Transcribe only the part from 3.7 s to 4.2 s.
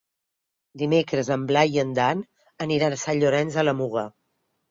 Muga.